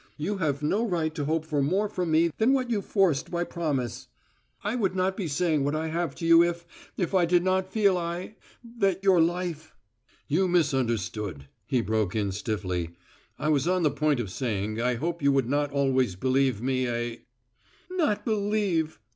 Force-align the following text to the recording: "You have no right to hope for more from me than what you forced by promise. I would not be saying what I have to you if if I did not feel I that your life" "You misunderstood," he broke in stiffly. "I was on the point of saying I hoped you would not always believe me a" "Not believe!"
"You 0.17 0.37
have 0.37 0.63
no 0.63 0.83
right 0.83 1.13
to 1.13 1.25
hope 1.25 1.45
for 1.45 1.61
more 1.61 1.87
from 1.87 2.09
me 2.09 2.31
than 2.39 2.53
what 2.53 2.71
you 2.71 2.81
forced 2.81 3.29
by 3.29 3.43
promise. 3.43 4.07
I 4.63 4.73
would 4.75 4.95
not 4.95 5.15
be 5.15 5.27
saying 5.27 5.63
what 5.63 5.75
I 5.75 5.89
have 5.89 6.15
to 6.15 6.25
you 6.25 6.41
if 6.41 6.65
if 6.97 7.13
I 7.13 7.25
did 7.25 7.43
not 7.43 7.71
feel 7.71 7.95
I 7.99 8.33
that 8.79 9.03
your 9.03 9.21
life" 9.21 9.75
"You 10.27 10.47
misunderstood," 10.47 11.49
he 11.67 11.81
broke 11.81 12.15
in 12.15 12.31
stiffly. 12.31 12.95
"I 13.37 13.49
was 13.49 13.67
on 13.67 13.83
the 13.83 13.91
point 13.91 14.19
of 14.19 14.31
saying 14.31 14.81
I 14.81 14.95
hoped 14.95 15.21
you 15.21 15.31
would 15.33 15.47
not 15.47 15.71
always 15.71 16.15
believe 16.15 16.63
me 16.63 16.87
a" 16.87 17.21
"Not 17.91 18.25
believe!" 18.25 18.99